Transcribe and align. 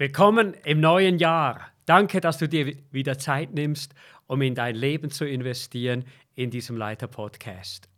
Willkommen 0.00 0.54
im 0.62 0.78
neuen 0.78 1.18
Jahr. 1.18 1.72
Danke, 1.84 2.20
dass 2.20 2.38
du 2.38 2.48
dir 2.48 2.72
wieder 2.92 3.18
Zeit 3.18 3.52
nimmst, 3.52 3.96
um 4.28 4.40
in 4.42 4.54
dein 4.54 4.76
Leben 4.76 5.10
zu 5.10 5.24
investieren 5.24 6.04
in 6.36 6.52
diesem 6.52 6.76
Leiter-Podcast. 6.76 7.88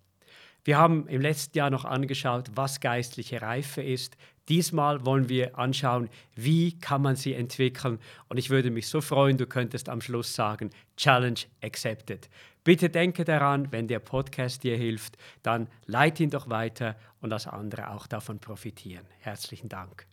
Wir 0.64 0.78
haben 0.78 1.06
im 1.08 1.20
letzten 1.20 1.58
Jahr 1.58 1.68
noch 1.68 1.84
angeschaut, 1.84 2.52
was 2.54 2.80
geistliche 2.80 3.42
Reife 3.42 3.82
ist. 3.82 4.16
Diesmal 4.48 5.04
wollen 5.04 5.28
wir 5.28 5.58
anschauen, 5.58 6.08
wie 6.34 6.78
kann 6.78 7.02
man 7.02 7.16
sie 7.16 7.34
entwickeln. 7.34 7.98
Und 8.30 8.38
ich 8.38 8.48
würde 8.48 8.70
mich 8.70 8.88
so 8.88 9.02
freuen, 9.02 9.36
du 9.36 9.44
könntest 9.44 9.90
am 9.90 10.00
Schluss 10.00 10.34
sagen, 10.34 10.70
Challenge 10.96 11.40
accepted. 11.62 12.30
Bitte 12.64 12.88
denke 12.88 13.26
daran, 13.26 13.72
wenn 13.72 13.88
der 13.88 13.98
Podcast 13.98 14.64
dir 14.64 14.78
hilft, 14.78 15.18
dann 15.42 15.68
leite 15.84 16.22
ihn 16.22 16.30
doch 16.30 16.48
weiter 16.48 16.96
und 17.20 17.28
dass 17.28 17.46
andere 17.46 17.90
auch 17.90 18.06
davon 18.06 18.38
profitieren. 18.38 19.04
Herzlichen 19.18 19.68
Dank. 19.68 20.09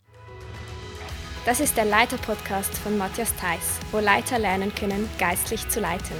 Das 1.48 1.60
ist 1.60 1.78
der 1.78 1.86
Leiter-Podcast 1.86 2.76
von 2.76 2.98
Matthias 2.98 3.34
Theiss, 3.36 3.80
wo 3.90 4.00
Leiter 4.00 4.38
lernen 4.38 4.70
können, 4.74 5.08
geistlich 5.18 5.66
zu 5.70 5.80
leiten. 5.80 6.14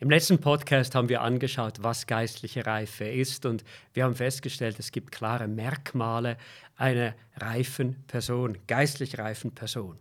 Im 0.00 0.10
letzten 0.10 0.38
Podcast 0.38 0.94
haben 0.94 1.08
wir 1.08 1.22
angeschaut, 1.22 1.78
was 1.80 2.06
geistliche 2.06 2.66
Reife 2.66 3.06
ist 3.06 3.46
und 3.46 3.64
wir 3.94 4.04
haben 4.04 4.14
festgestellt, 4.14 4.78
es 4.78 4.92
gibt 4.92 5.12
klare 5.12 5.48
Merkmale 5.48 6.36
einer 6.76 7.14
reifen 7.36 8.04
Person, 8.06 8.58
geistlich 8.66 9.16
reifen 9.16 9.54
Person. 9.54 9.98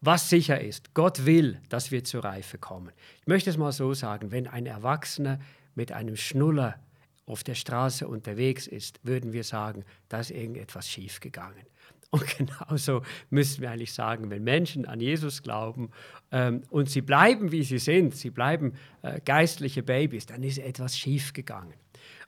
Was 0.00 0.30
sicher 0.30 0.60
ist, 0.60 0.94
Gott 0.94 1.26
will, 1.26 1.60
dass 1.68 1.90
wir 1.90 2.04
zur 2.04 2.22
Reife 2.22 2.58
kommen. 2.58 2.92
Ich 3.22 3.26
möchte 3.26 3.50
es 3.50 3.56
mal 3.56 3.72
so 3.72 3.92
sagen, 3.92 4.30
wenn 4.30 4.46
ein 4.46 4.66
Erwachsener 4.66 5.40
mit 5.74 5.90
einem 5.90 6.14
Schnuller 6.14 6.78
auf 7.26 7.44
der 7.44 7.54
Straße 7.54 8.06
unterwegs 8.06 8.66
ist, 8.66 9.00
würden 9.02 9.32
wir 9.32 9.44
sagen, 9.44 9.84
da 10.08 10.20
ist 10.20 10.30
irgendetwas 10.30 10.88
schiefgegangen. 10.88 11.66
Und 12.10 12.24
genauso 12.38 13.02
müssen 13.30 13.62
wir 13.62 13.70
eigentlich 13.70 13.92
sagen, 13.92 14.30
wenn 14.30 14.44
Menschen 14.44 14.86
an 14.86 15.00
Jesus 15.00 15.42
glauben 15.42 15.90
ähm, 16.30 16.62
und 16.70 16.88
sie 16.88 17.02
bleiben, 17.02 17.50
wie 17.50 17.64
sie 17.64 17.78
sind, 17.78 18.14
sie 18.14 18.30
bleiben 18.30 18.74
äh, 19.02 19.20
geistliche 19.20 19.82
Babys, 19.82 20.26
dann 20.26 20.44
ist 20.44 20.58
etwas 20.58 20.96
schiefgegangen. 20.96 21.74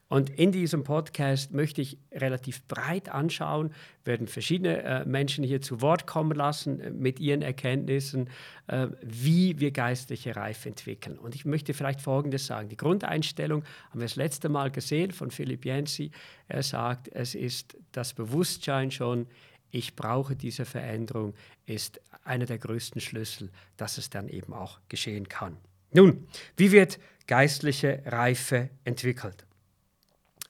Und 0.08 0.30
in 0.30 0.52
diesem 0.52 0.84
Podcast 0.84 1.52
möchte 1.52 1.82
ich 1.82 1.98
relativ 2.12 2.66
breit 2.66 3.10
anschauen, 3.10 3.74
werden 4.04 4.26
verschiedene 4.26 4.82
äh, 4.82 5.04
Menschen 5.04 5.44
hier 5.44 5.60
zu 5.60 5.82
Wort 5.82 6.06
kommen 6.06 6.32
lassen 6.32 6.80
äh, 6.80 6.90
mit 6.90 7.20
ihren 7.20 7.42
Erkenntnissen, 7.42 8.30
äh, 8.68 8.88
wie 9.02 9.60
wir 9.60 9.70
geistliche 9.70 10.34
Reife 10.34 10.70
entwickeln. 10.70 11.18
Und 11.18 11.34
ich 11.34 11.44
möchte 11.44 11.74
vielleicht 11.74 12.00
Folgendes 12.00 12.46
sagen. 12.46 12.70
Die 12.70 12.76
Grundeinstellung 12.76 13.64
haben 13.90 14.00
wir 14.00 14.06
das 14.06 14.16
letzte 14.16 14.48
Mal 14.48 14.70
gesehen 14.70 15.12
von 15.12 15.30
Philipp 15.30 15.66
Jensi. 15.66 16.10
Er 16.48 16.62
sagt, 16.62 17.08
es 17.08 17.34
ist 17.34 17.76
das 17.92 18.14
Bewusstsein 18.14 18.90
schon, 18.90 19.26
ich 19.70 19.94
brauche 19.94 20.34
diese 20.34 20.64
Veränderung, 20.64 21.34
ist 21.66 22.00
einer 22.24 22.46
der 22.46 22.56
größten 22.56 23.02
Schlüssel, 23.02 23.50
dass 23.76 23.98
es 23.98 24.08
dann 24.08 24.28
eben 24.28 24.54
auch 24.54 24.80
geschehen 24.88 25.28
kann. 25.28 25.58
Nun, 25.92 26.26
wie 26.56 26.72
wird 26.72 26.98
geistliche 27.26 28.02
Reife 28.06 28.70
entwickelt? 28.84 29.47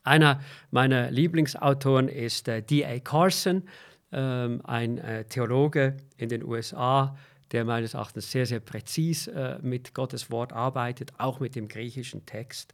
Einer 0.08 0.40
meiner 0.70 1.10
Lieblingsautoren 1.10 2.08
ist 2.08 2.48
äh, 2.48 2.62
D.A. 2.62 2.98
Carson, 2.98 3.64
ähm, 4.10 4.62
ein 4.64 4.96
äh, 4.96 5.24
Theologe 5.24 5.98
in 6.16 6.30
den 6.30 6.42
USA, 6.42 7.14
der 7.52 7.66
meines 7.66 7.92
Erachtens 7.92 8.30
sehr, 8.30 8.46
sehr 8.46 8.60
präzis 8.60 9.26
äh, 9.26 9.58
mit 9.60 9.92
Gottes 9.92 10.30
Wort 10.30 10.54
arbeitet, 10.54 11.12
auch 11.18 11.40
mit 11.40 11.54
dem 11.54 11.68
griechischen 11.68 12.24
Text. 12.24 12.72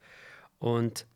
Und 0.60 1.06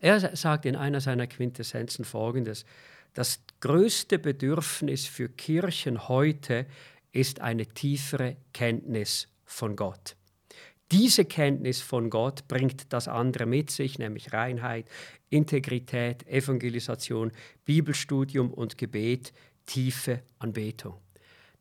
er 0.00 0.36
sagt 0.36 0.66
in 0.66 0.76
einer 0.76 1.00
seiner 1.00 1.26
Quintessenzen 1.26 2.04
folgendes: 2.04 2.66
Das 3.14 3.40
größte 3.60 4.18
Bedürfnis 4.18 5.06
für 5.06 5.30
Kirchen 5.30 6.06
heute 6.08 6.66
ist 7.12 7.40
eine 7.40 7.64
tiefere 7.64 8.36
Kenntnis 8.52 9.28
von 9.46 9.74
Gott. 9.74 10.16
Diese 10.94 11.24
Kenntnis 11.24 11.80
von 11.80 12.08
Gott 12.08 12.46
bringt 12.46 12.92
das 12.92 13.08
andere 13.08 13.46
mit 13.46 13.68
sich, 13.72 13.98
nämlich 13.98 14.32
Reinheit, 14.32 14.86
Integrität, 15.28 16.24
Evangelisation, 16.28 17.32
Bibelstudium 17.64 18.52
und 18.52 18.78
Gebet, 18.78 19.32
tiefe 19.66 20.22
Anbetung. 20.38 20.94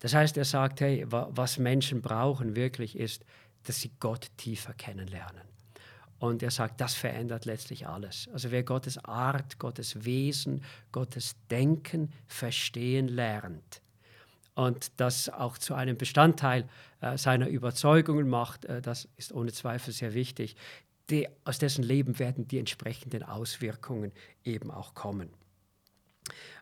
Das 0.01 0.13
heißt, 0.13 0.37
er 0.37 0.45
sagt, 0.45 0.81
hey, 0.81 1.03
was 1.07 1.57
Menschen 1.57 2.03
brauchen 2.03 2.55
wirklich 2.55 2.95
ist, 2.95 3.25
dass 3.63 3.81
sie 3.81 3.89
Gott 3.99 4.27
tiefer 4.37 4.73
kennenlernen. 4.73 5.41
Und 6.19 6.43
er 6.43 6.51
sagt, 6.51 6.79
das 6.79 6.93
verändert 6.93 7.45
letztlich 7.45 7.87
alles. 7.87 8.29
Also 8.31 8.51
wer 8.51 8.61
Gottes 8.61 9.03
Art, 9.03 9.57
Gottes 9.57 10.05
Wesen, 10.05 10.63
Gottes 10.91 11.35
Denken 11.49 12.11
verstehen 12.27 13.07
lernt, 13.07 13.81
und 14.55 14.91
das 14.97 15.29
auch 15.29 15.57
zu 15.57 15.73
einem 15.73 15.97
Bestandteil 15.97 16.67
äh, 17.01 17.17
seiner 17.17 17.47
Überzeugungen 17.47 18.29
macht, 18.29 18.65
äh, 18.65 18.81
das 18.81 19.07
ist 19.17 19.33
ohne 19.33 19.51
Zweifel 19.51 19.93
sehr 19.93 20.13
wichtig. 20.13 20.55
Die, 21.09 21.27
aus 21.43 21.59
dessen 21.59 21.83
Leben 21.83 22.19
werden 22.19 22.47
die 22.47 22.59
entsprechenden 22.59 23.23
Auswirkungen 23.23 24.11
eben 24.43 24.71
auch 24.71 24.93
kommen. 24.93 25.29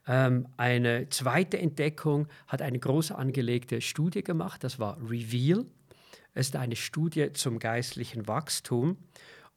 Ähm, 0.08 0.48
eine 0.58 1.10
zweite 1.10 1.60
Entdeckung 1.60 2.28
hat 2.48 2.62
eine 2.62 2.80
groß 2.80 3.12
angelegte 3.12 3.82
Studie 3.82 4.24
gemacht, 4.24 4.64
das 4.64 4.80
war 4.80 4.98
Reveal. 4.98 5.66
Es 6.34 6.48
ist 6.48 6.56
eine 6.56 6.76
Studie 6.76 7.34
zum 7.34 7.60
geistlichen 7.60 8.28
Wachstum. 8.28 8.98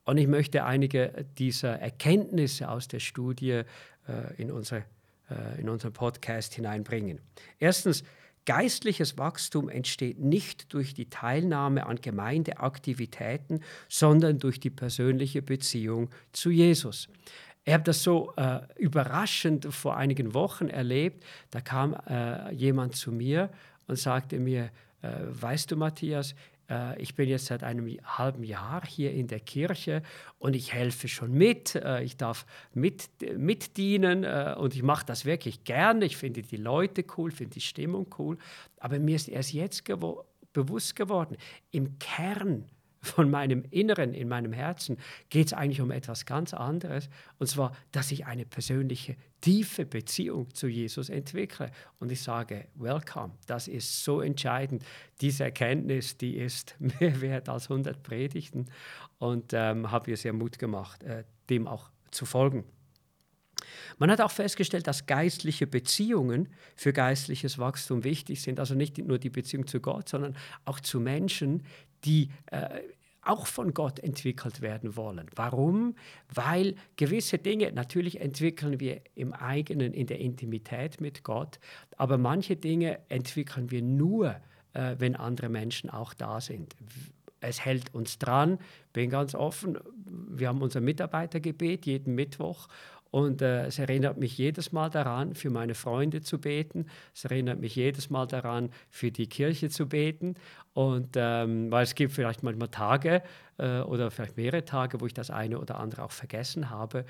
Und 0.05 0.19
ich 0.19 0.27
möchte 0.27 0.65
einige 0.65 1.25
dieser 1.39 1.79
Erkenntnisse 1.81 2.69
aus 2.69 2.89
der 2.89 3.01
Studie 3.01 3.63
äh, 4.07 4.35
in, 4.37 4.51
unsere, 4.51 4.85
äh, 5.31 5.61
in 5.61 5.69
unseren 5.69 5.93
Podcast 5.93 6.55
hineinbringen. 6.55 7.21
Erstens, 7.59 8.05
Geistliches 8.47 9.17
Wachstum 9.17 9.71
entsteht 9.71 10.19
nicht 10.19 10.75
durch 10.75 10.93
die 10.93 11.09
Teilnahme 11.09 11.87
an 11.87 11.97
Gemeindeaktivitäten, 11.97 13.61
sondern 13.89 14.39
durch 14.39 14.61
die 14.61 14.69
persönliche 14.69 15.41
Beziehung 15.41 16.11
zu 16.33 16.51
Jesus. 16.51 17.09
Ich 17.65 17.73
habe 17.73 17.85
das 17.85 18.03
so 18.03 18.35
äh, 18.37 18.61
überraschend 18.77 19.73
vor 19.73 19.97
einigen 19.97 20.35
Wochen 20.35 20.69
erlebt. 20.69 21.25
Da 21.51 21.63
kam 21.63 21.97
äh, 22.07 22.53
jemand 22.53 22.97
zu 22.97 23.13
mir 23.13 23.49
und 23.87 23.99
sagte 23.99 24.39
mir, 24.39 24.71
äh, 25.01 25.09
weißt 25.29 25.71
du 25.71 25.77
Matthias, 25.77 26.35
ich 26.99 27.15
bin 27.15 27.29
jetzt 27.29 27.47
seit 27.47 27.63
einem 27.63 27.99
halben 28.05 28.45
Jahr 28.45 28.87
hier 28.87 29.13
in 29.13 29.27
der 29.27 29.41
Kirche 29.41 30.03
und 30.39 30.55
ich 30.55 30.73
helfe 30.73 31.09
schon 31.09 31.33
mit. 31.33 31.75
Äh, 31.75 32.03
ich 32.03 32.17
darf 32.17 32.47
mit, 32.73 33.09
mitdienen 33.37 34.25
äh, 34.25 34.55
und 34.59 34.75
ich 34.75 34.83
mache 34.83 35.05
das 35.05 35.25
wirklich 35.25 35.65
gerne. 35.65 36.05
Ich 36.05 36.17
finde 36.17 36.43
die 36.43 36.57
Leute 36.57 37.05
cool, 37.17 37.31
finde 37.31 37.55
die 37.55 37.61
Stimmung 37.61 38.07
cool. 38.19 38.39
Aber 38.79 38.99
mir 38.99 39.17
ist 39.17 39.29
erst 39.29 39.53
jetzt 39.53 39.85
gewo 39.85 40.25
bewusst 40.55 40.97
geworden, 40.97 41.37
im 41.73 41.99
Kern 41.99 42.65
von 43.05 43.31
meinem 43.31 43.65
Inneren, 43.71 44.15
in 44.15 44.29
meinem 44.29 44.53
Herzen, 44.53 44.99
geht 45.29 45.49
es 45.49 45.53
eigentlich 45.53 45.81
um 45.81 45.91
etwas 45.91 46.27
ganz 46.27 46.55
anderes. 46.55 47.09
Und 47.39 47.47
zwar, 47.47 47.77
dass 47.93 48.11
ich 48.11 48.27
eine 48.27 48.45
persönliche, 48.47 49.17
tiefe 49.41 49.85
Beziehung 49.85 50.53
zu 50.55 50.69
Jesus 50.69 51.11
entwickle. 51.11 51.71
Und 52.01 52.11
ich 52.11 52.23
sage, 52.23 52.67
welcome, 52.75 53.35
das 53.47 53.69
ist 53.69 54.05
so 54.05 54.21
entscheidend. 54.21 54.85
Diese 55.21 55.45
Erkenntnis, 55.45 56.17
die 56.17 56.37
ist 56.37 56.77
mehr 57.01 57.21
wert 57.21 57.49
als 57.49 57.71
100 57.71 58.03
Predigten. 58.03 58.67
Und 59.19 59.53
ähm, 59.53 59.91
habe 59.91 60.11
mir 60.11 60.17
sehr 60.17 60.33
Mut 60.33 60.59
gemacht, 60.59 61.03
äh, 61.03 61.25
dem 61.51 61.69
auch 61.69 61.91
zu 62.11 62.25
folgen. 62.25 62.65
Man 63.99 64.11
hat 64.11 64.21
auch 64.21 64.31
festgestellt, 64.31 64.87
dass 64.87 65.07
geistliche 65.07 65.67
Beziehungen 65.67 66.49
für 66.77 66.93
geistliches 66.93 67.59
Wachstum 67.59 68.05
wichtig 68.05 68.43
sind. 68.43 68.61
Also 68.61 68.75
nicht 68.75 68.99
nur 68.99 69.19
die 69.19 69.31
Beziehung 69.31 69.67
zu 69.67 69.81
Gott, 69.81 70.09
sondern 70.09 70.37
auch 70.65 70.81
zu 70.81 71.01
Menschen, 71.01 71.65
die 72.05 72.31
äh, 72.51 72.81
auch 73.27 73.47
von 73.47 73.73
Gott 73.73 73.99
entwickelt 73.99 74.61
werden 74.61 74.97
wollen. 74.97 75.27
Warum? 75.35 75.97
Weil 76.33 76.75
gewisse 76.97 77.39
Dinge, 77.39 77.73
natürlich 77.73 78.21
entwickeln 78.21 78.81
wir 78.81 79.01
im 79.15 79.33
eigenen, 79.33 79.93
in 79.95 80.07
der 80.07 80.19
Intimität 80.19 81.01
mit 81.01 81.25
Gott, 81.25 81.59
aber 81.97 82.19
manche 82.19 82.57
Dinge 82.57 82.99
entwickeln 83.09 83.71
wir 83.71 83.83
nur, 83.83 84.37
äh, 84.73 84.97
wenn 84.99 85.17
andere 85.17 85.49
Menschen 85.49 85.91
auch 85.91 86.15
da 86.15 86.41
sind. 86.41 86.75
Es 87.41 87.65
hält 87.65 87.95
uns 87.95 88.19
dran, 88.19 88.59
bin 88.93 89.11
ganz 89.11 89.35
offen. 89.35 89.79
Wir 90.07 90.49
haben 90.49 90.63
unser 90.63 90.81
Mitarbeitergebet 90.81 91.87
jeden 91.87 92.15
Mittwoch 92.15 92.69
und 93.15 93.43
äh, 93.43 93.67
es 93.67 93.79
erinnert 93.79 94.19
mich 94.19 94.37
jedes 94.39 94.73
Mal 94.73 94.91
daran, 94.91 95.37
für 95.37 95.49
meine 95.49 95.77
Freunde 95.77 96.21
zu 96.21 96.41
beten. 96.41 96.87
Es 97.15 97.25
erinnert 97.25 97.61
mich 97.61 97.77
jedes 97.77 98.11
Mal 98.11 98.27
daran, 98.27 98.71
für 98.91 99.13
die 99.13 99.29
Kirche 99.29 99.69
zu 99.69 99.89
beten. 99.89 100.35
Und 100.73 101.11
ähm, 101.15 101.71
weil 101.71 101.85
es 101.85 101.95
gibt 101.95 102.13
vielleicht 102.13 102.43
manchmal 102.43 102.71
Tage 102.71 103.23
äh, 103.59 103.83
oder 103.83 104.11
vielleicht 104.11 104.37
mehrere 104.37 104.65
Tage, 104.65 105.01
wo 105.01 105.07
ich 105.07 105.15
das 105.15 105.31
eine 105.31 105.61
oder 105.61 105.79
andere 105.79 106.03
auch 106.03 106.11
vergessen 106.11 106.71
habe. 106.71 107.05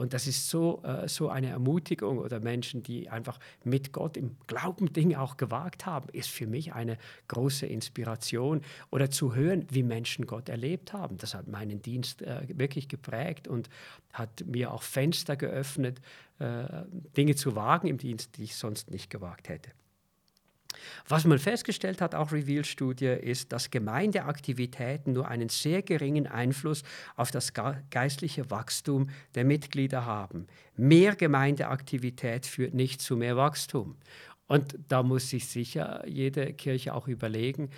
Und 0.00 0.14
das 0.14 0.26
ist 0.26 0.48
so, 0.48 0.82
äh, 0.82 1.08
so 1.08 1.28
eine 1.28 1.50
Ermutigung 1.50 2.16
oder 2.16 2.40
Menschen, 2.40 2.82
die 2.82 3.10
einfach 3.10 3.38
mit 3.64 3.92
Gott 3.92 4.16
im 4.16 4.34
Glauben 4.46 4.94
Dinge 4.94 5.20
auch 5.20 5.36
gewagt 5.36 5.84
haben, 5.84 6.08
ist 6.14 6.30
für 6.30 6.46
mich 6.46 6.72
eine 6.72 6.96
große 7.28 7.66
Inspiration. 7.66 8.62
Oder 8.90 9.10
zu 9.10 9.34
hören, 9.34 9.66
wie 9.68 9.82
Menschen 9.82 10.24
Gott 10.24 10.48
erlebt 10.48 10.94
haben. 10.94 11.18
Das 11.18 11.34
hat 11.34 11.48
meinen 11.48 11.82
Dienst 11.82 12.22
äh, 12.22 12.46
wirklich 12.48 12.88
geprägt 12.88 13.46
und 13.46 13.68
hat 14.10 14.42
mir 14.46 14.72
auch 14.72 14.82
Fenster 14.82 15.36
geöffnet, 15.36 16.00
äh, 16.38 16.64
Dinge 17.14 17.34
zu 17.34 17.54
wagen 17.54 17.86
im 17.86 17.98
Dienst, 17.98 18.38
die 18.38 18.44
ich 18.44 18.56
sonst 18.56 18.90
nicht 18.90 19.10
gewagt 19.10 19.50
hätte. 19.50 19.70
Was 21.08 21.24
man 21.24 21.38
festgestellt 21.38 22.00
hat, 22.00 22.14
auch 22.14 22.32
Reveal-Studie, 22.32 23.06
ist, 23.06 23.52
dass 23.52 23.70
Gemeindeaktivitäten 23.70 25.12
nur 25.12 25.28
einen 25.28 25.48
sehr 25.48 25.82
geringen 25.82 26.26
Einfluss 26.26 26.82
auf 27.16 27.30
das 27.30 27.52
geistliche 27.90 28.50
Wachstum 28.50 29.10
der 29.34 29.44
Mitglieder 29.44 30.06
haben. 30.06 30.46
Mehr 30.76 31.16
Gemeindeaktivität 31.16 32.46
führt 32.46 32.74
nicht 32.74 33.00
zu 33.00 33.16
mehr 33.16 33.36
Wachstum. 33.36 33.96
Und 34.46 34.76
da 34.88 35.04
muss 35.04 35.30
sich 35.30 35.46
sicher 35.46 36.04
jede 36.08 36.52
Kirche 36.52 36.92
auch 36.92 37.06
überlegen, 37.06 37.70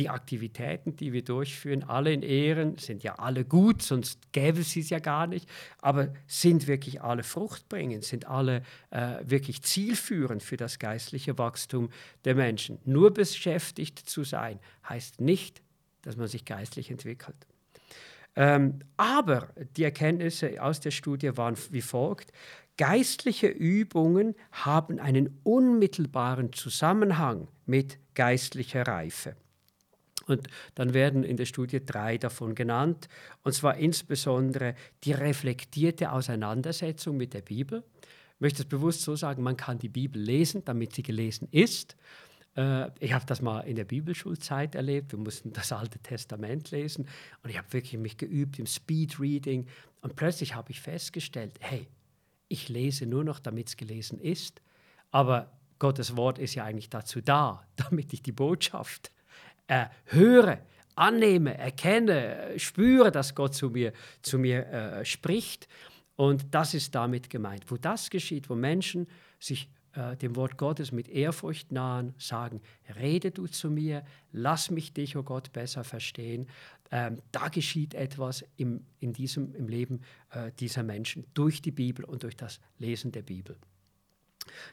die 0.00 0.08
Aktivitäten, 0.08 0.96
die 0.96 1.12
wir 1.12 1.22
durchführen, 1.22 1.84
alle 1.84 2.10
in 2.10 2.22
Ehren, 2.22 2.78
sind 2.78 3.02
ja 3.02 3.16
alle 3.16 3.44
gut, 3.44 3.82
sonst 3.82 4.32
gäbe 4.32 4.60
es 4.60 4.70
sie 4.70 4.80
ja 4.80 4.98
gar 4.98 5.26
nicht, 5.26 5.46
aber 5.82 6.14
sind 6.26 6.66
wirklich 6.66 7.02
alle 7.02 7.22
fruchtbringend, 7.22 8.02
sind 8.02 8.26
alle 8.26 8.62
äh, 8.88 9.16
wirklich 9.22 9.60
zielführend 9.60 10.42
für 10.42 10.56
das 10.56 10.78
geistliche 10.78 11.36
Wachstum 11.36 11.90
der 12.24 12.34
Menschen. 12.34 12.78
Nur 12.86 13.12
beschäftigt 13.12 13.98
zu 13.98 14.24
sein, 14.24 14.58
heißt 14.88 15.20
nicht, 15.20 15.60
dass 16.00 16.16
man 16.16 16.28
sich 16.28 16.46
geistlich 16.46 16.90
entwickelt. 16.90 17.36
Ähm, 18.36 18.78
aber 18.96 19.48
die 19.76 19.84
Erkenntnisse 19.84 20.62
aus 20.62 20.80
der 20.80 20.92
Studie 20.92 21.36
waren 21.36 21.56
wie 21.72 21.82
folgt. 21.82 22.32
Geistliche 22.78 23.48
Übungen 23.48 24.34
haben 24.50 24.98
einen 24.98 25.38
unmittelbaren 25.42 26.54
Zusammenhang 26.54 27.48
mit 27.66 27.98
geistlicher 28.14 28.86
Reife. 28.86 29.36
Und 30.30 30.48
dann 30.74 30.94
werden 30.94 31.24
in 31.24 31.36
der 31.36 31.46
Studie 31.46 31.84
drei 31.84 32.18
davon 32.18 32.54
genannt, 32.54 33.08
und 33.42 33.52
zwar 33.52 33.76
insbesondere 33.76 34.74
die 35.04 35.12
reflektierte 35.12 36.12
Auseinandersetzung 36.12 37.16
mit 37.16 37.34
der 37.34 37.42
Bibel. 37.42 37.82
Ich 38.34 38.40
möchte 38.40 38.62
es 38.62 38.68
bewusst 38.68 39.02
so 39.02 39.16
sagen, 39.16 39.42
man 39.42 39.56
kann 39.56 39.78
die 39.78 39.88
Bibel 39.88 40.20
lesen, 40.20 40.64
damit 40.64 40.94
sie 40.94 41.02
gelesen 41.02 41.48
ist. 41.50 41.96
Äh, 42.56 42.90
ich 42.98 43.12
habe 43.12 43.26
das 43.26 43.42
mal 43.42 43.60
in 43.60 43.76
der 43.76 43.84
Bibelschulzeit 43.84 44.74
erlebt. 44.74 45.12
Wir 45.12 45.18
mussten 45.18 45.52
das 45.52 45.72
Alte 45.72 45.98
Testament 45.98 46.70
lesen 46.70 47.06
und 47.42 47.50
ich 47.50 47.58
habe 47.58 47.72
wirklich 47.72 48.00
mich 48.00 48.16
geübt 48.16 48.58
im 48.58 48.66
Speedreading. 48.66 49.66
Und 50.00 50.16
plötzlich 50.16 50.54
habe 50.54 50.70
ich 50.70 50.80
festgestellt, 50.80 51.56
hey, 51.60 51.88
ich 52.48 52.68
lese 52.68 53.06
nur 53.06 53.24
noch, 53.24 53.38
damit 53.38 53.68
es 53.68 53.76
gelesen 53.76 54.18
ist. 54.18 54.62
Aber 55.10 55.52
Gottes 55.78 56.16
Wort 56.16 56.38
ist 56.38 56.54
ja 56.54 56.64
eigentlich 56.64 56.90
dazu 56.90 57.20
da, 57.20 57.66
damit 57.76 58.12
ich 58.12 58.22
die 58.22 58.32
Botschaft 58.32 59.10
äh, 59.70 59.86
höre, 60.06 60.58
annehme, 60.96 61.56
erkenne, 61.56 62.58
spüre, 62.58 63.12
dass 63.12 63.36
Gott 63.36 63.54
zu 63.54 63.70
mir, 63.70 63.92
zu 64.20 64.38
mir 64.38 64.66
äh, 64.66 65.04
spricht. 65.04 65.68
Und 66.16 66.52
das 66.54 66.74
ist 66.74 66.94
damit 66.94 67.30
gemeint. 67.30 67.70
Wo 67.70 67.76
das 67.76 68.10
geschieht, 68.10 68.50
wo 68.50 68.56
Menschen 68.56 69.06
sich 69.38 69.70
äh, 69.92 70.16
dem 70.16 70.34
Wort 70.34 70.58
Gottes 70.58 70.90
mit 70.90 71.08
Ehrfurcht 71.08 71.70
nahen, 71.70 72.14
sagen, 72.18 72.60
rede 72.96 73.30
du 73.30 73.46
zu 73.46 73.70
mir, 73.70 74.04
lass 74.32 74.70
mich 74.70 74.92
dich, 74.92 75.16
oh 75.16 75.22
Gott, 75.22 75.52
besser 75.52 75.84
verstehen. 75.84 76.48
Ähm, 76.90 77.22
da 77.30 77.48
geschieht 77.48 77.94
etwas 77.94 78.44
im, 78.56 78.84
in 78.98 79.12
diesem, 79.12 79.54
im 79.54 79.68
Leben 79.68 80.00
äh, 80.30 80.50
dieser 80.58 80.82
Menschen 80.82 81.24
durch 81.32 81.62
die 81.62 81.70
Bibel 81.70 82.04
und 82.04 82.24
durch 82.24 82.36
das 82.36 82.58
Lesen 82.78 83.12
der 83.12 83.22
Bibel. 83.22 83.56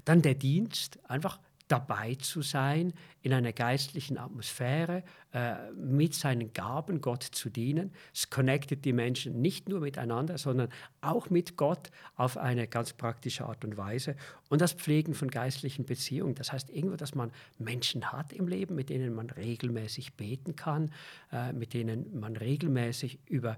Dann 0.06 0.24
der 0.24 0.34
Dienst, 0.34 1.00
einfach 1.08 1.40
dabei 1.68 2.16
zu 2.16 2.42
sein, 2.42 2.94
in 3.22 3.34
einer 3.34 3.52
geistlichen 3.52 4.18
Atmosphäre, 4.18 5.04
äh, 5.34 5.72
mit 5.72 6.14
seinen 6.14 6.54
Gaben 6.54 7.02
Gott 7.02 7.24
zu 7.24 7.50
dienen. 7.50 7.92
Es 8.14 8.30
connectet 8.30 8.86
die 8.86 8.94
Menschen 8.94 9.42
nicht 9.42 9.68
nur 9.68 9.82
miteinander, 9.82 10.38
sondern 10.38 10.70
auch 11.02 11.30
mit 11.30 11.58
Gott 11.58 11.90
auf 12.16 12.38
eine 12.38 12.68
ganz 12.68 12.94
praktische 12.94 13.46
Art 13.46 13.66
und 13.66 13.76
Weise. 13.78 14.16
Und 14.50 14.62
das 14.62 14.74
Pflegen 14.74 15.14
von 15.14 15.30
geistlichen 15.30 15.86
Beziehungen. 15.86 16.36
Das 16.36 16.54
heißt 16.54 16.70
irgendwo, 16.70 16.96
dass 16.96 17.16
man 17.16 17.32
Menschen 17.58 18.12
hat 18.12 18.32
im 18.32 18.48
Leben, 18.48 18.76
mit 18.76 18.90
denen 18.90 19.14
man 19.14 19.30
regelmäßig 19.30 20.16
beten 20.16 20.56
kann, 20.56 20.92
äh, 21.32 21.52
mit 21.52 21.74
denen 21.74 22.20
man 22.20 22.38
regelmäßig 22.38 23.20
über 23.26 23.58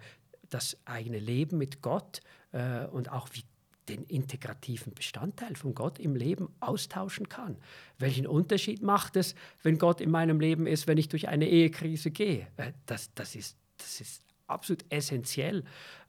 das 0.49 0.77
eigene 0.85 1.19
Leben 1.19 1.57
mit 1.57 1.81
Gott 1.81 2.21
äh, 2.51 2.85
und 2.85 3.11
auch 3.11 3.29
wie 3.33 3.43
den 3.89 4.03
integrativen 4.03 4.93
Bestandteil 4.93 5.55
von 5.55 5.73
Gott 5.75 5.99
im 5.99 6.15
Leben 6.15 6.49
austauschen 6.59 7.27
kann. 7.27 7.57
Welchen 7.97 8.27
Unterschied 8.27 8.81
macht 8.81 9.15
es, 9.15 9.35
wenn 9.63 9.77
Gott 9.77 9.99
in 9.99 10.11
meinem 10.11 10.39
Leben 10.39 10.67
ist, 10.67 10.87
wenn 10.87 10.97
ich 10.97 11.09
durch 11.09 11.27
eine 11.27 11.47
Ehekrise 11.47 12.11
gehe? 12.11 12.47
Äh, 12.57 12.73
das, 12.85 13.13
das, 13.15 13.35
ist, 13.35 13.57
das 13.77 14.01
ist 14.01 14.23
absolut 14.47 14.85
essentiell. 14.89 15.63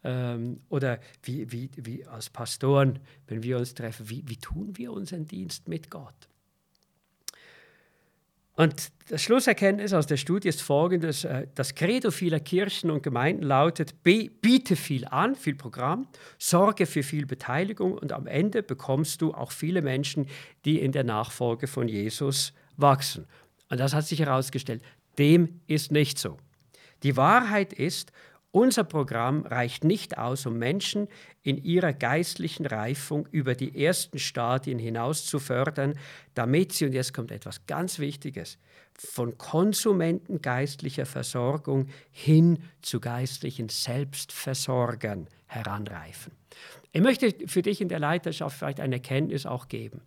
Ähm, 0.04 0.60
oder 0.68 1.00
wie, 1.22 1.50
wie, 1.50 1.70
wie 1.76 2.06
als 2.06 2.30
Pastoren, 2.30 3.00
wenn 3.26 3.42
wir 3.42 3.58
uns 3.58 3.74
treffen, 3.74 4.08
wie, 4.08 4.22
wie 4.26 4.36
tun 4.36 4.76
wir 4.76 4.92
unseren 4.92 5.26
Dienst 5.26 5.68
mit 5.68 5.90
Gott? 5.90 6.29
Und 8.60 8.92
das 9.08 9.22
Schlusserkenntnis 9.22 9.94
aus 9.94 10.06
der 10.06 10.18
Studie 10.18 10.46
ist 10.48 10.60
folgendes: 10.60 11.24
äh, 11.24 11.46
Das 11.54 11.74
Credo 11.74 12.10
vieler 12.10 12.40
Kirchen 12.40 12.90
und 12.90 13.02
Gemeinden 13.02 13.42
lautet: 13.42 14.02
biete 14.02 14.76
viel 14.76 15.06
an, 15.06 15.34
viel 15.34 15.54
Programm, 15.54 16.06
sorge 16.36 16.84
für 16.84 17.02
viel 17.02 17.24
Beteiligung 17.24 17.94
und 17.94 18.12
am 18.12 18.26
Ende 18.26 18.62
bekommst 18.62 19.22
du 19.22 19.32
auch 19.32 19.50
viele 19.50 19.80
Menschen, 19.80 20.26
die 20.66 20.78
in 20.78 20.92
der 20.92 21.04
Nachfolge 21.04 21.68
von 21.68 21.88
Jesus 21.88 22.52
wachsen. 22.76 23.26
Und 23.70 23.80
das 23.80 23.94
hat 23.94 24.06
sich 24.06 24.20
herausgestellt, 24.20 24.82
dem 25.16 25.62
ist 25.66 25.90
nicht 25.90 26.18
so. 26.18 26.36
Die 27.02 27.16
Wahrheit 27.16 27.72
ist, 27.72 28.12
unser 28.52 28.84
Programm 28.84 29.46
reicht 29.46 29.84
nicht 29.84 30.18
aus, 30.18 30.44
um 30.46 30.58
Menschen 30.58 31.08
in 31.42 31.56
ihrer 31.56 31.92
geistlichen 31.92 32.66
Reifung 32.66 33.28
über 33.30 33.54
die 33.54 33.84
ersten 33.84 34.18
Stadien 34.18 34.78
hinaus 34.78 35.24
zu 35.24 35.38
fördern, 35.38 35.94
damit 36.34 36.72
sie, 36.72 36.86
und 36.86 36.92
jetzt 36.92 37.14
kommt 37.14 37.30
etwas 37.30 37.66
ganz 37.66 37.98
Wichtiges, 37.98 38.58
von 38.98 39.38
Konsumenten 39.38 40.42
geistlicher 40.42 41.06
Versorgung 41.06 41.88
hin 42.10 42.58
zu 42.82 43.00
geistlichen 43.00 43.68
Selbstversorgern 43.68 45.28
heranreifen. 45.46 46.32
Ich 46.92 47.00
möchte 47.00 47.32
für 47.46 47.62
dich 47.62 47.80
in 47.80 47.88
der 47.88 48.00
Leiterschaft 48.00 48.58
vielleicht 48.58 48.80
eine 48.80 48.96
Erkenntnis 48.96 49.46
auch 49.46 49.68
geben. 49.68 50.02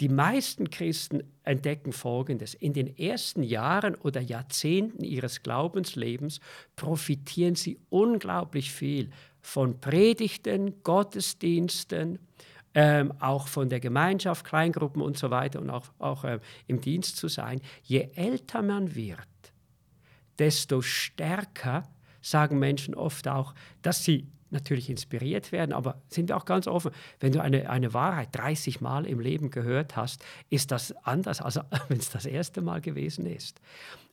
Die 0.00 0.08
meisten 0.08 0.70
Christen 0.70 1.24
entdecken 1.42 1.92
Folgendes. 1.92 2.54
In 2.54 2.72
den 2.72 2.96
ersten 2.96 3.42
Jahren 3.42 3.96
oder 3.96 4.20
Jahrzehnten 4.20 5.02
ihres 5.02 5.42
Glaubenslebens 5.42 6.38
profitieren 6.76 7.56
sie 7.56 7.80
unglaublich 7.90 8.70
viel 8.70 9.10
von 9.40 9.80
Predigten, 9.80 10.82
Gottesdiensten, 10.84 12.20
ähm, 12.74 13.12
auch 13.18 13.48
von 13.48 13.68
der 13.68 13.80
Gemeinschaft, 13.80 14.44
Kleingruppen 14.44 15.02
und 15.02 15.18
so 15.18 15.30
weiter 15.30 15.60
und 15.60 15.70
auch, 15.70 15.86
auch 15.98 16.22
äh, 16.22 16.38
im 16.68 16.80
Dienst 16.80 17.16
zu 17.16 17.26
sein. 17.26 17.60
Je 17.82 18.10
älter 18.14 18.62
man 18.62 18.94
wird, 18.94 19.26
desto 20.38 20.80
stärker 20.80 21.88
sagen 22.20 22.58
Menschen 22.58 22.94
oft 22.94 23.26
auch, 23.26 23.54
dass 23.82 24.04
sie 24.04 24.28
natürlich 24.50 24.90
inspiriert 24.90 25.52
werden, 25.52 25.72
aber 25.72 26.00
sind 26.08 26.28
wir 26.28 26.36
auch 26.36 26.44
ganz 26.44 26.66
offen, 26.66 26.90
wenn 27.20 27.32
du 27.32 27.42
eine, 27.42 27.68
eine 27.70 27.94
Wahrheit 27.94 28.28
30 28.32 28.80
Mal 28.80 29.06
im 29.06 29.20
Leben 29.20 29.50
gehört 29.50 29.96
hast, 29.96 30.24
ist 30.50 30.70
das 30.70 30.92
anders, 31.04 31.40
als 31.40 31.60
wenn 31.88 31.98
es 31.98 32.10
das 32.10 32.26
erste 32.26 32.62
Mal 32.62 32.80
gewesen 32.80 33.26
ist. 33.26 33.60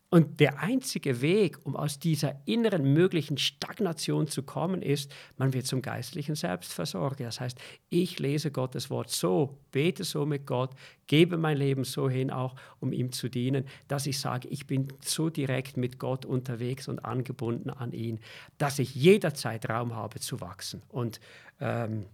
Und 0.09 0.39
der 0.39 0.59
einzige 0.59 1.21
Weg, 1.21 1.57
um 1.65 1.75
aus 1.75 1.99
dieser 1.99 2.39
inneren 2.45 2.93
möglichen 2.93 3.37
Stagnation 3.37 4.27
zu 4.27 4.43
kommen, 4.43 4.81
ist, 4.81 5.13
man 5.37 5.51
wird 5.51 5.65
zum 5.65 5.81
geistlichen 5.81 6.35
Selbstversorger. 6.35 7.25
Das 7.25 7.39
heißt, 7.39 7.57
ich 7.89 8.19
lese 8.19 8.51
Gottes 8.51 8.89
Wort 8.89 9.09
so, 9.09 9.57
bete 9.71 10.03
so 10.03 10.25
mit 10.25 10.45
Gott, 10.45 10.71
gebe 11.07 11.37
mein 11.37 11.57
Leben 11.57 11.83
so 11.83 12.07
hin, 12.07 12.29
auch 12.29 12.55
um 12.79 12.93
ihm 12.93 13.11
zu 13.11 13.29
dienen, 13.29 13.65
dass 13.87 14.05
ich 14.05 14.19
sage, 14.19 14.47
ich 14.47 14.67
bin 14.67 14.87
so 15.01 15.29
direkt 15.29 15.75
mit 15.75 15.97
Gott 15.99 16.23
unterwegs 16.25 16.87
und 16.87 17.03
angebunden 17.03 17.71
an 17.71 17.91
ihn, 17.91 18.19
dass 18.57 18.79
ich 18.79 18.93
jederzeit 18.93 19.67
Raum 19.67 19.95
habe 19.95 20.19
zu 20.19 20.39
wachsen. 20.39 20.83
Und 20.89 21.19
ähm, 21.59 22.05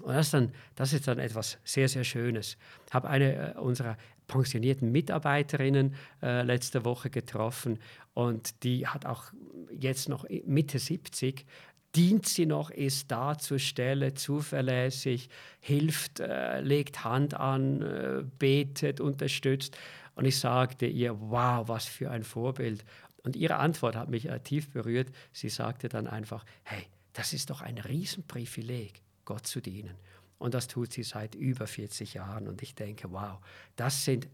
und 0.00 0.14
das 0.14 0.26
ist, 0.26 0.34
dann, 0.34 0.52
das 0.74 0.92
ist 0.94 1.06
dann 1.06 1.18
etwas 1.18 1.58
sehr, 1.64 1.86
sehr 1.86 2.02
Schönes. 2.02 2.56
Ich 2.86 2.94
habe 2.94 3.10
eine 3.10 3.54
äh, 3.54 3.58
unserer 3.58 3.98
pensionierten 4.26 4.92
Mitarbeiterinnen 4.92 5.94
äh, 6.22 6.42
letzte 6.42 6.84
Woche 6.84 7.10
getroffen 7.10 7.78
und 8.14 8.62
die 8.62 8.86
hat 8.86 9.06
auch 9.06 9.32
jetzt 9.70 10.08
noch 10.08 10.26
Mitte 10.44 10.78
70 10.78 11.46
dient 11.94 12.26
sie 12.26 12.46
noch, 12.46 12.70
ist 12.70 13.10
da 13.10 13.36
zur 13.36 13.58
Stelle, 13.58 14.14
zuverlässig, 14.14 15.28
hilft, 15.60 16.20
äh, 16.20 16.60
legt 16.60 17.04
Hand 17.04 17.34
an, 17.34 17.82
äh, 17.82 18.22
betet, 18.38 19.00
unterstützt. 19.00 19.76
Und 20.14 20.24
ich 20.24 20.38
sagte 20.38 20.86
ihr, 20.86 21.18
wow, 21.20 21.68
was 21.68 21.86
für 21.86 22.10
ein 22.10 22.22
Vorbild. 22.22 22.84
Und 23.22 23.36
ihre 23.36 23.56
Antwort 23.56 23.96
hat 23.96 24.08
mich 24.08 24.28
äh, 24.28 24.40
tief 24.40 24.70
berührt. 24.70 25.08
Sie 25.32 25.48
sagte 25.48 25.88
dann 25.88 26.06
einfach, 26.06 26.44
hey, 26.64 26.86
das 27.12 27.32
ist 27.32 27.50
doch 27.50 27.60
ein 27.60 27.78
Riesenprivileg 27.78 29.02
Gott 29.24 29.46
zu 29.46 29.60
dienen. 29.60 29.94
Und 30.42 30.54
das 30.54 30.66
tut 30.66 30.92
sie 30.92 31.04
seit 31.04 31.36
über 31.36 31.68
40 31.68 32.14
Jahren. 32.14 32.48
Und 32.48 32.62
ich 32.62 32.74
denke, 32.74 33.12
wow, 33.12 33.38
das 33.76 34.04
sind 34.04 34.28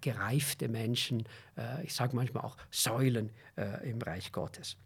gereifte 0.00 0.68
Menschen, 0.68 1.24
äh, 1.58 1.84
ich 1.84 1.94
sage 1.94 2.16
manchmal 2.16 2.44
auch 2.44 2.56
Säulen 2.70 3.28
äh, 3.58 3.90
im 3.90 4.00
Reich 4.00 4.32
Gottes. 4.32 4.78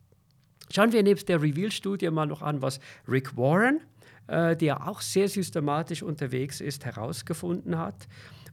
Schauen 0.73 0.93
wir 0.93 1.05
nebst 1.05 1.29
der 1.29 1.41
Reveal-Studie 1.41 2.11
mal 2.11 2.27
noch 2.27 2.43
an, 2.43 2.61
was 2.61 2.81
Rick 3.07 3.37
Warren, 3.37 3.83
äh, 4.27 4.57
der 4.57 4.89
auch 4.89 5.01
sehr 5.01 5.29
systematisch 5.29 6.03
unterwegs 6.03 6.61
ist, 6.61 6.85
herausgefunden 6.85 7.79
hat. 7.79 8.09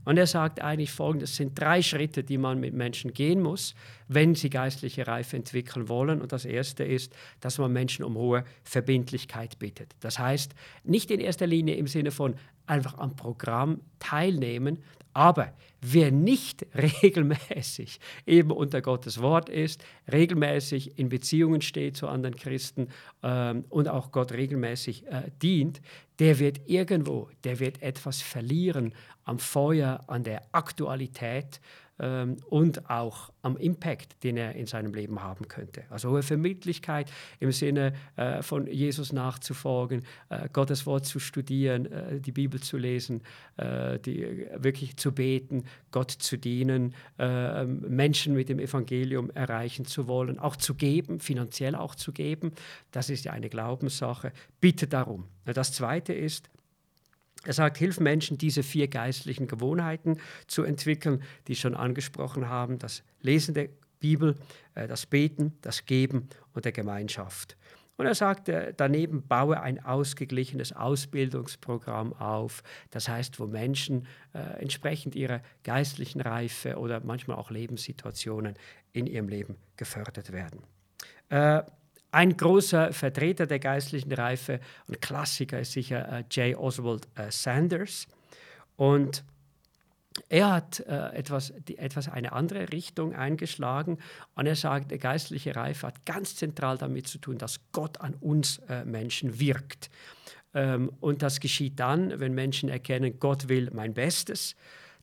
Und 0.06 0.18
er 0.18 0.28
sagt 0.28 0.62
eigentlich 0.62 0.92
folgendes: 0.92 1.32
Es 1.32 1.36
sind 1.38 1.60
drei 1.60 1.82
Schritte, 1.82 2.24
die 2.24 2.38
man 2.38 2.60
mit 2.60 2.76
Menschen 2.76 3.14
gehen 3.14 3.42
muss, 3.42 3.74
wenn 4.10 4.36
sie 4.36 4.50
geistliche 4.50 5.08
Reife 5.08 5.38
entwickeln 5.38 5.88
wollen. 5.88 6.20
Und 6.20 6.34
das 6.34 6.44
erste 6.44 6.84
ist, 6.84 7.16
dass 7.40 7.58
man 7.60 7.72
Menschen 7.72 8.04
um 8.04 8.16
hohe 8.16 8.44
Verbindlichkeit 8.64 9.60
bittet. 9.60 9.96
Das 10.02 10.20
heißt, 10.20 10.54
nicht 10.84 11.12
in 11.12 11.22
erster 11.22 11.48
Linie 11.48 11.76
im 11.76 11.88
Sinne 11.88 12.12
von 12.12 12.36
einfach 12.66 12.98
am 12.98 13.16
Programm 13.16 13.82
teilnehmen, 14.00 14.80
aber 15.14 15.54
wer 15.82 16.12
nicht 16.12 16.66
regelmäßig 16.76 18.00
eben 18.26 18.52
unter 18.52 18.82
Gottes 18.82 19.22
Wort 19.22 19.50
ist, 19.50 19.84
regelmäßig 20.12 20.98
in 20.98 21.10
Beziehungen 21.10 21.62
steht 21.62 21.98
zu 21.98 22.08
anderen 22.08 22.36
Christen 22.36 22.90
ähm, 23.24 23.66
und 23.70 23.88
auch 23.88 24.12
Gott 24.12 24.32
regelmäßig 24.32 25.08
äh, 25.08 25.32
dient, 25.42 25.82
der 26.20 26.40
wird 26.40 26.62
irgendwo, 26.68 27.30
der 27.44 27.60
wird 27.60 27.82
etwas 27.82 28.22
verlieren 28.22 28.94
am 29.24 29.40
Feuer, 29.40 30.04
an 30.08 30.24
der 30.24 30.44
Aktualität 30.52 31.62
ähm, 32.00 32.38
und 32.50 32.90
auch 32.90 33.32
am 33.42 33.58
Impact, 33.58 34.24
den 34.24 34.38
er 34.38 34.56
in 34.56 34.66
seinem 34.66 34.94
Leben 34.94 35.22
haben 35.22 35.48
könnte. 35.48 35.84
Also 35.90 36.10
hohe 36.10 36.24
Vermittlichkeit 36.24 37.12
im 37.40 37.52
Sinne 37.52 37.94
äh, 38.16 38.42
von 38.42 38.68
Jesus 38.68 39.14
nachzufolgen, 39.14 40.04
äh, 40.30 40.50
Gottes 40.52 40.86
Wort 40.86 41.06
zu 41.06 41.20
studieren, 41.20 41.86
äh, 41.92 42.20
die 42.20 42.32
Bibel 42.32 42.60
zu 42.62 42.78
lesen, 42.78 43.22
äh, 43.58 44.00
die, 44.00 44.48
wirklich 44.56 44.98
zu 44.98 45.12
beten, 45.12 45.64
Gott 45.92 46.12
zu 46.12 46.38
dienen, 46.38 46.94
äh, 47.18 47.66
Menschen 47.66 48.34
mit 48.34 48.50
dem 48.50 48.60
Evangelium 48.60 49.30
erreichen 49.32 49.86
zu 49.86 50.08
wollen, 50.08 50.40
auch 50.40 50.56
zu 50.56 50.76
geben, 50.76 51.20
finanziell 51.20 51.76
auch 51.76 51.96
zu 51.96 52.12
geben. 52.12 52.52
Das 52.92 53.10
ist 53.10 53.26
ja 53.26 53.32
eine 53.32 53.50
Glaubenssache. 53.50 54.32
Bitte 54.60 54.88
darum. 54.88 55.26
Das 55.46 55.72
Zweite 55.72 56.14
ist, 56.14 56.50
er 57.46 57.54
sagt, 57.54 57.78
hilf 57.78 58.00
Menschen, 58.00 58.38
diese 58.38 58.64
vier 58.64 58.88
geistlichen 58.88 59.48
Gewohnheiten 59.48 60.18
zu 60.48 60.64
entwickeln, 60.64 61.24
die 61.48 61.54
ich 61.54 61.60
schon 61.60 61.76
angesprochen 61.76 62.50
haben, 62.50 62.80
das 62.80 63.04
Lesen 63.22 63.54
der 63.54 63.70
Bibel, 64.00 64.36
äh, 64.76 64.88
das 64.88 65.06
Beten, 65.06 65.58
das 65.62 65.86
Geben 65.86 66.30
und 66.54 66.66
der 66.66 66.72
Gemeinschaft. 66.72 67.56
Und 68.00 68.06
er 68.06 68.16
sagt, 68.16 68.50
daneben 68.78 69.28
baue 69.28 69.60
ein 69.60 69.84
ausgeglichenes 69.84 70.72
Ausbildungsprogramm 70.72 72.14
auf, 72.14 72.64
das 72.92 73.10
heißt, 73.10 73.42
wo 73.42 73.46
Menschen 73.46 74.08
äh, 74.34 74.62
entsprechend 74.62 75.16
ihrer 75.16 75.42
geistlichen 75.66 76.22
Reife 76.22 76.78
oder 76.78 77.02
manchmal 77.02 77.36
auch 77.36 77.52
Lebenssituationen 77.52 78.56
in 78.94 79.06
ihrem 79.06 79.28
Leben 79.28 79.58
gefördert 79.76 80.32
werden. 80.32 80.64
Äh, 81.28 81.62
ein 82.12 82.36
großer 82.36 82.92
Vertreter 82.92 83.46
der 83.46 83.60
geistlichen 83.60 84.12
Reife 84.12 84.60
und 84.88 85.02
Klassiker 85.02 85.60
ist 85.60 85.74
sicher 85.74 86.20
äh, 86.20 86.24
J. 86.32 86.58
Oswald 86.58 87.08
äh, 87.16 87.32
Sanders. 87.32 88.08
Und 88.76 89.24
er 90.28 90.52
hat 90.52 90.80
äh, 90.82 91.16
etwas, 91.16 91.54
die, 91.68 91.78
etwas 91.78 92.10
eine 92.10 92.32
andere 92.32 92.72
Richtung 92.72 93.16
eingeschlagen 93.16 94.00
und 94.36 94.48
er 94.48 94.56
sagt, 94.56 94.92
die 94.92 94.98
geistliche 94.98 95.56
Reife 95.56 95.88
hat 95.88 96.06
ganz 96.06 96.36
zentral 96.36 96.78
damit 96.78 97.08
zu 97.08 97.20
tun, 97.20 97.38
dass 97.38 97.60
Gott 97.72 98.02
an 98.02 98.16
uns 98.16 98.58
äh, 98.70 98.84
Menschen 98.86 99.40
wirkt. 99.40 99.90
Ähm, 100.54 100.92
und 101.00 101.22
das 101.22 101.40
geschieht 101.40 101.80
dann, 101.80 102.20
wenn 102.20 102.34
Menschen 102.34 102.70
erkennen, 102.70 103.20
Gott 103.20 103.50
will 103.50 103.70
mein 103.72 103.94
Bestes 103.94 104.56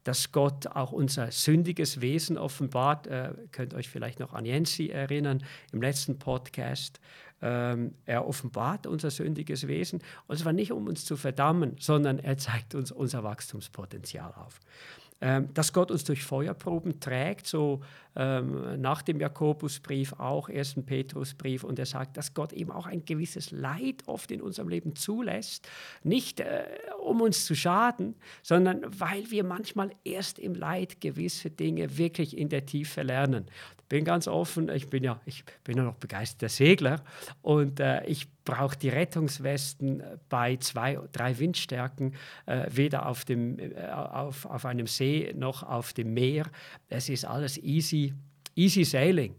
dass 0.07 0.31
Gott 0.31 0.69
auch 0.69 0.93
unser 0.93 1.33
sündiges 1.33 2.01
Wesen 2.01 2.39
offenbart. 2.39 3.07
Äh, 3.09 3.33
könnt 3.51 3.75
euch 3.75 3.89
vielleicht 3.89 4.21
noch 4.21 4.33
an 4.33 4.45
Jensi 4.45 4.89
erinnern 4.89 5.43
im 5.73 5.83
letzten 5.83 6.19
Podcast. 6.19 7.01
Ähm, 7.43 7.95
er 8.07 8.27
offenbart 8.27 8.87
unser 8.87 9.11
sündiges 9.11 9.67
Wesen 9.67 10.01
und 10.27 10.39
zwar 10.39 10.53
nicht, 10.53 10.73
um 10.73 10.87
uns 10.87 11.05
zu 11.05 11.17
verdammen, 11.17 11.77
sondern 11.79 12.19
er 12.19 12.39
zeigt 12.39 12.75
uns 12.75 12.91
unser 12.91 13.25
Wachstumspotenzial 13.25 14.33
auf. 14.33 14.61
Ähm, 15.19 15.49
dass 15.55 15.73
Gott 15.73 15.91
uns 15.91 16.05
durch 16.05 16.25
Feuerproben 16.25 17.01
trägt, 17.01 17.47
so 17.47 17.81
ähm, 18.17 18.79
nach 18.83 19.01
dem 19.01 19.19
Jakobusbrief 19.19 20.13
auch, 20.13 20.51
ersten 20.51 20.85
Petrusbrief, 20.85 21.65
und 21.65 21.79
er 21.79 21.87
sagt, 21.87 22.19
dass 22.19 22.35
Gott 22.35 22.53
eben 22.53 22.71
auch 22.71 22.85
ein 22.85 23.03
gewisses 23.07 23.51
Leid 23.51 24.03
oft 24.05 24.31
in 24.31 24.43
unserem 24.43 24.69
Leben 24.69 24.95
zulässt, 24.95 25.67
nicht 26.03 26.41
äh, 26.41 26.65
um 27.03 27.23
uns 27.23 27.47
zu 27.47 27.55
schaden, 27.55 28.15
sondern 28.43 28.83
weil 28.89 29.31
wir 29.31 29.43
manchmal 29.43 29.91
erst 30.05 30.39
im 30.39 30.55
Leid 30.55 31.01
gewisse 31.01 31.51
Dinge 31.51 31.97
wirklich 31.97 32.37
in 32.37 32.51
der 32.51 32.67
Tiefe 32.67 33.01
lernen. 33.01 33.47
Bin 33.89 34.05
ganz 34.05 34.29
offen, 34.29 34.69
ich 34.69 34.89
bin 34.89 35.03
ja, 35.03 35.19
ich 35.25 35.45
bin 35.65 35.79
ja 35.79 35.85
noch 35.85 35.95
begeisterter 35.95 36.51
Segler. 36.51 37.03
Und 37.41 37.81
äh, 37.81 38.05
ich 38.05 38.29
brauche 38.47 38.79
die 38.79 38.88
Rettungswesten 38.88 40.03
bei 40.31 40.57
zwei, 40.57 40.99
drei 41.12 41.38
Windstärken, 41.38 42.15
äh, 42.47 42.67
weder 42.71 43.05
auf, 43.07 43.26
dem, 43.26 43.59
äh, 43.59 43.75
auf, 43.91 44.47
auf 44.47 44.65
einem 44.65 44.87
See 44.87 45.35
noch 45.37 45.62
auf 45.62 45.93
dem 45.93 46.15
Meer. 46.15 46.47
Es 46.88 47.11
ist 47.11 47.26
alles 47.26 47.59
easy, 47.59 48.15
easy 48.55 48.85
sailing. 48.85 49.35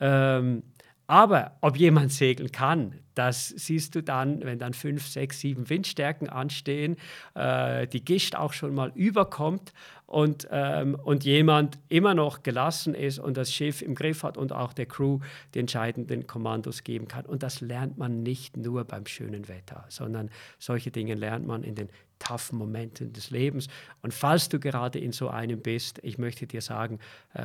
Ähm, 0.00 0.64
aber 1.06 1.56
ob 1.60 1.76
jemand 1.76 2.12
segeln 2.12 2.52
kann, 2.52 2.94
das 3.14 3.48
siehst 3.48 3.96
du 3.96 4.02
dann, 4.02 4.44
wenn 4.44 4.60
dann 4.60 4.74
fünf, 4.74 5.06
sechs, 5.08 5.40
sieben 5.40 5.68
Windstärken 5.68 6.28
anstehen, 6.28 6.96
äh, 7.34 7.88
die 7.88 8.04
Gischt 8.04 8.36
auch 8.36 8.52
schon 8.52 8.74
mal 8.74 8.92
überkommt 8.94 9.72
und, 10.10 10.48
ähm, 10.50 10.96
und 10.96 11.24
jemand 11.24 11.78
immer 11.88 12.14
noch 12.14 12.42
gelassen 12.42 12.94
ist 12.94 13.20
und 13.20 13.36
das 13.36 13.52
Schiff 13.52 13.80
im 13.80 13.94
Griff 13.94 14.24
hat 14.24 14.36
und 14.36 14.52
auch 14.52 14.72
der 14.72 14.86
Crew 14.86 15.20
die 15.54 15.60
entscheidenden 15.60 16.26
Kommandos 16.26 16.82
geben 16.82 17.06
kann. 17.06 17.24
Und 17.26 17.44
das 17.44 17.60
lernt 17.60 17.96
man 17.96 18.24
nicht 18.24 18.56
nur 18.56 18.82
beim 18.84 19.06
schönen 19.06 19.46
Wetter, 19.46 19.84
sondern 19.88 20.28
solche 20.58 20.90
Dinge 20.90 21.14
lernt 21.14 21.46
man 21.46 21.62
in 21.62 21.76
den 21.76 21.90
toughen 22.20 22.56
Momenten 22.56 23.12
des 23.12 23.30
Lebens. 23.30 23.66
Und 24.02 24.14
falls 24.14 24.48
du 24.48 24.60
gerade 24.60 25.00
in 25.00 25.10
so 25.10 25.28
einem 25.28 25.60
bist, 25.60 25.98
ich 26.04 26.18
möchte 26.18 26.46
dir 26.46 26.62
sagen, 26.62 27.00
äh, 27.34 27.42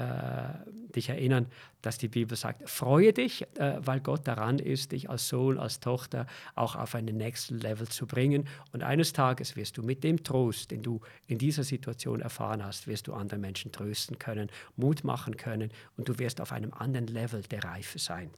dich 0.95 1.09
erinnern, 1.09 1.47
dass 1.81 1.97
die 1.97 2.07
Bibel 2.07 2.37
sagt, 2.37 2.69
freue 2.69 3.13
dich, 3.13 3.43
äh, 3.57 3.77
weil 3.79 3.99
Gott 3.99 4.27
daran 4.27 4.59
ist, 4.59 4.91
dich 4.91 5.09
als 5.09 5.27
Sohn, 5.27 5.57
als 5.57 5.79
Tochter 5.79 6.27
auch 6.53 6.75
auf 6.75 6.93
einen 6.93 7.17
nächsten 7.17 7.57
Level 7.57 7.87
zu 7.87 8.05
bringen. 8.05 8.47
Und 8.71 8.83
eines 8.83 9.13
Tages 9.13 9.55
wirst 9.55 9.77
du 9.77 9.83
mit 9.83 10.03
dem 10.03 10.23
Trost, 10.23 10.71
den 10.71 10.83
du 10.83 11.01
in 11.27 11.39
dieser 11.39 11.63
Situation 11.63 12.21
erfahren 12.21 12.63
hast, 12.63 12.87
wirst 12.87 13.07
du 13.07 13.13
andere 13.13 13.39
Menschen 13.39 13.71
trösten 13.71 14.19
können, 14.19 14.49
Mut 14.75 15.03
machen 15.03 15.37
können 15.37 15.71
und 15.97 16.07
du 16.09 16.19
wirst 16.19 16.41
auf 16.41 16.51
einem 16.51 16.73
anderen 16.73 17.07
Level 17.07 17.41
der 17.41 17.63
Reife 17.63 17.97
sein. 17.97 18.29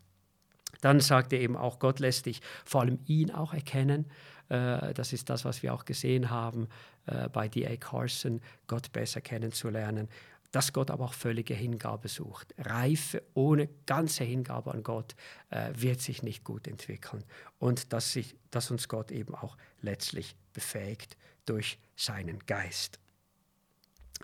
Dann 0.81 0.99
sagt 0.99 1.33
er 1.33 1.39
eben 1.39 1.55
auch, 1.55 1.79
Gott 1.79 1.99
lässt 1.99 2.25
dich 2.25 2.41
vor 2.65 2.81
allem 2.81 2.99
ihn 3.05 3.31
auch 3.31 3.53
erkennen. 3.53 4.05
Äh, 4.49 4.93
das 4.93 5.13
ist 5.13 5.29
das, 5.29 5.45
was 5.45 5.63
wir 5.63 5.73
auch 5.73 5.85
gesehen 5.85 6.29
haben 6.29 6.67
äh, 7.05 7.29
bei 7.29 7.47
D.A. 7.47 7.75
Carson, 7.77 8.41
Gott 8.67 8.91
besser 8.91 9.21
kennenzulernen. 9.21 10.07
Dass 10.51 10.71
Gott 10.71 10.91
aber 10.91 11.05
auch 11.05 11.13
völlige 11.13 11.53
Hingabe 11.53 12.07
sucht. 12.07 12.53
Reife 12.57 13.21
ohne 13.33 13.67
ganze 13.85 14.23
Hingabe 14.23 14.73
an 14.73 14.81
Gott 14.81 15.15
äh, 15.49 15.71
wird 15.75 16.01
sich 16.01 16.23
nicht 16.23 16.43
gut 16.45 16.67
entwickeln. 16.67 17.23
Und 17.59 17.91
dass, 17.91 18.13
sich, 18.13 18.35
dass 18.49 18.71
uns 18.71 18.87
Gott 18.87 19.11
eben 19.11 19.35
auch 19.35 19.57
letztlich 19.81 20.35
befähigt 20.53 21.17
durch 21.45 21.79
seinen 21.95 22.39
Geist. 22.45 22.99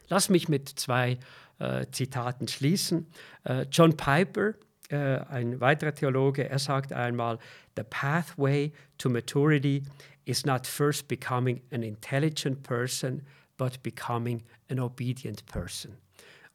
Lass 0.08 0.30
mich 0.30 0.48
mit 0.48 0.70
zwei 0.70 1.18
äh, 1.60 1.86
Zitaten 1.92 2.48
schließen. 2.48 3.08
Äh, 3.44 3.66
John 3.72 3.98
Piper, 3.98 4.54
äh, 4.90 5.20
ein 5.30 5.60
weiterer 5.60 5.94
Theologe, 5.94 6.50
er 6.50 6.60
sagt 6.60 6.94
einmal, 6.94 7.40
The 7.76 7.84
pathway 7.84 8.72
to 8.98 9.10
maturity 9.10 9.84
is 10.26 10.46
not 10.46 10.68
first 10.68 11.08
becoming 11.08 11.62
an 11.72 11.84
intelligent 11.84 12.64
person, 12.64 13.24
but 13.58 13.82
becoming 13.84 14.44
an 14.70 14.80
obedient 14.80 15.46
person. 15.46 15.98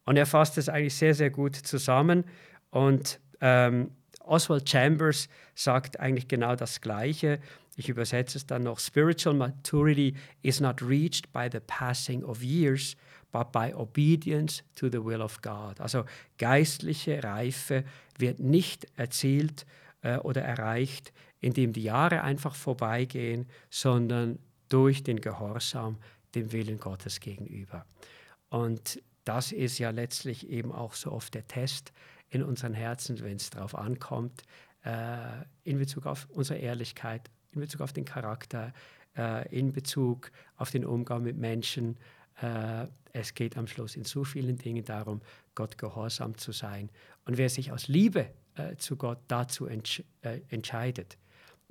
Und 0.04 0.16
er 0.16 0.26
fasst 0.26 0.56
es 0.58 0.68
eigentlich 0.68 0.94
sehr, 0.94 1.14
sehr 1.14 1.30
gut 1.30 1.54
zusammen. 1.54 2.25
Und 2.70 3.20
ähm, 3.40 3.90
Oswald 4.20 4.68
Chambers 4.68 5.28
sagt 5.54 6.00
eigentlich 6.00 6.28
genau 6.28 6.54
das 6.54 6.80
Gleiche. 6.80 7.40
Ich 7.76 7.88
übersetze 7.88 8.38
es 8.38 8.47
dann 8.47 8.62
noch. 8.62 8.78
Spiritual 8.78 9.35
maturity 9.35 10.14
is 10.42 10.61
not 10.61 10.82
reached 10.82 11.32
by 11.32 11.49
the 11.50 11.61
passing 11.61 12.25
of 12.25 12.42
years, 12.42 12.97
but 13.32 13.52
by 13.52 13.73
obedience 13.75 14.62
to 14.75 14.88
the 14.88 15.04
will 15.04 15.20
of 15.20 15.40
God. 15.42 15.80
Also 15.80 16.04
geistliche 16.38 17.23
Reife 17.23 17.85
wird 18.18 18.40
nicht 18.40 18.87
erzielt 18.97 19.66
äh, 20.02 20.16
oder 20.18 20.42
erreicht, 20.42 21.12
indem 21.40 21.73
die 21.73 21.82
Jahre 21.82 22.23
einfach 22.23 22.54
vorbeigehen, 22.54 23.47
sondern 23.70 24.38
durch 24.68 25.02
den 25.02 25.20
Gehorsam 25.20 25.99
dem 26.35 26.52
Willen 26.52 26.78
Gottes 26.78 27.20
gegenüber. 27.20 27.87
Und 28.50 29.02
das 29.25 29.52
ist 29.52 29.78
ja 29.78 29.90
letztlich 29.90 30.49
eben 30.49 30.73
auch 30.73 30.94
so 30.94 31.12
oft 31.12 31.35
der 31.35 31.47
Test 31.47 31.92
in 32.30 32.42
unseren 32.42 32.75
Herzen, 32.75 33.20
wenn 33.20 33.37
es 33.37 33.50
darauf 33.50 33.75
ankommt, 33.75 34.42
äh, 34.85 35.44
in 35.64 35.78
Bezug 35.78 36.06
auf 36.06 36.26
unsere 36.30 36.58
Ehrlichkeit, 36.58 37.30
in 37.52 37.61
Bezug 37.61 37.80
auf 37.80 37.92
den 37.92 38.04
Charakter, 38.04 38.73
äh, 39.16 39.49
in 39.56 39.73
Bezug 39.73 40.30
auf 40.56 40.70
den 40.70 40.85
Umgang 40.85 41.23
mit 41.23 41.37
Menschen. 41.37 41.99
Äh, 42.42 42.87
es 43.12 43.35
geht 43.35 43.57
am 43.57 43.66
Schluss 43.66 43.97
in 43.97 44.04
so 44.04 44.25
vielen 44.25 44.59
Dingen 44.59 44.85
darum, 44.85 45.21
Gott 45.54 45.78
gehorsam 45.78 46.37
zu 46.37 46.52
sein. 46.52 46.90
Und 47.25 47.38
wer 47.38 47.49
sich 47.49 47.73
aus 47.73 47.88
Liebe 47.88 48.30
äh, 48.54 48.76
zu 48.76 48.97
Gott 48.97 49.18
dazu 49.28 49.66
entsch 49.66 50.02
äh, 50.23 50.40
entscheidet, 50.49 51.18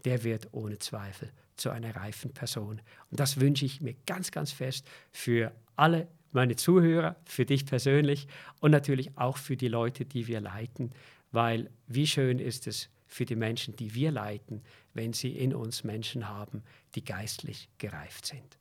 der 0.06 0.24
wird 0.24 0.50
ohne 0.52 0.78
Zweifel 0.80 1.32
zu 1.56 1.70
einer 1.70 1.96
reifen 1.96 2.34
Person. 2.34 2.82
Und 3.10 3.20
das 3.20 3.40
wünsche 3.40 3.66
ich 3.66 3.82
mir 3.82 3.96
ganz, 4.06 4.32
ganz 4.32 4.52
fest 4.52 4.88
für 5.12 5.52
alle 5.76 6.08
meine 6.32 6.56
Zuhörer, 6.56 7.16
für 7.26 7.46
dich 7.46 7.66
persönlich 7.66 8.28
und 8.60 8.72
natürlich 8.72 9.18
auch 9.18 9.38
für 9.38 9.58
die 9.58 9.70
Leute, 9.70 10.06
die 10.06 10.28
wir 10.28 10.42
leiten, 10.42 10.92
weil 11.32 11.70
wie 11.88 12.08
schön 12.08 12.40
ist 12.40 12.68
es 12.68 12.90
für 13.08 13.26
die 13.26 13.36
Menschen, 13.36 13.76
die 13.76 13.96
wir 13.96 14.12
leiten, 14.12 14.62
wenn 14.94 15.14
sie 15.14 15.32
in 15.32 15.56
uns 15.56 15.84
Menschen 15.84 16.28
haben, 16.28 16.64
die 16.96 17.04
geistlich 17.04 17.70
gereift 17.78 18.26
sind. 18.26 18.58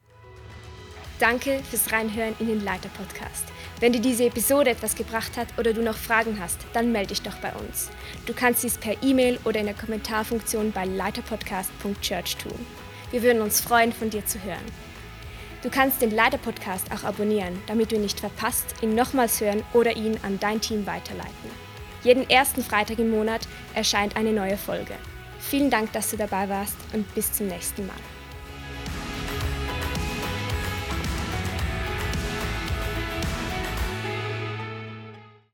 Danke 1.19 1.63
fürs 1.71 1.93
Reinhören 1.93 2.35
in 2.41 2.47
den 2.47 2.63
Leiter-Podcast. 2.63 3.45
Wenn 3.81 3.93
dir 3.93 4.03
diese 4.03 4.27
Episode 4.27 4.71
etwas 4.71 4.95
gebracht 4.95 5.39
hat 5.39 5.49
oder 5.57 5.73
du 5.73 5.83
noch 5.83 5.97
Fragen 5.97 6.39
hast, 6.39 6.59
dann 6.75 6.93
melde 6.93 7.09
dich 7.09 7.23
doch 7.23 7.37
bei 7.37 7.53
uns. 7.55 7.89
Du 8.27 8.35
kannst 8.35 8.63
dies 8.63 8.77
per 8.77 9.03
E-Mail 9.03 9.39
oder 9.45 9.61
in 9.61 9.67
der 9.67 9.75
Kommentarfunktion 9.75 10.73
bei 10.73 10.85
leiterpodcast.church 10.85 12.37
tun. 12.37 12.67
Wir 13.11 13.23
würden 13.23 13.41
uns 13.41 13.63
freuen, 13.63 13.95
von 13.95 14.11
dir 14.11 14.27
zu 14.27 14.43
hören. 14.43 14.65
Du 15.63 15.71
kannst 15.71 16.03
den 16.03 16.11
Leiter-Podcast 16.11 16.93
auch 16.93 17.05
abonnieren, 17.05 17.59
damit 17.67 17.93
du 17.93 17.97
ihn 17.97 18.03
nicht 18.03 18.21
verpasst, 18.21 18.75
ihn 18.83 18.95
nochmals 18.95 19.41
hören 19.41 19.65
oder 19.73 19.97
ihn 19.97 20.19
an 20.23 20.39
dein 20.39 20.61
Team 20.61 20.87
weiterleiten. 20.87 21.51
Jeden 22.03 22.29
ersten 22.29 22.63
Freitag 22.63 22.99
im 22.99 23.11
Monat 23.11 23.49
erscheint 23.75 24.17
eine 24.17 24.33
neue 24.33 24.59
Folge. 24.59 24.95
Vielen 25.41 25.71
Dank, 25.71 25.93
dass 25.93 26.11
du 26.11 26.19
dabei 26.19 26.49
warst 26.51 26.77
und 26.93 27.13
bis 27.15 27.33
zum 27.33 27.47
nächsten 27.47 27.87
Mal. 27.87 27.97